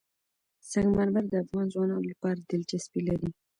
سنگ 0.69 0.89
مرمر 0.97 1.25
د 1.29 1.33
افغان 1.43 1.67
ځوانانو 1.73 2.09
لپاره 2.11 2.37
دلچسپي 2.51 3.01
لري. 3.09 3.29